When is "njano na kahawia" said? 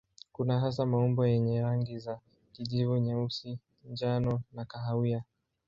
3.91-5.23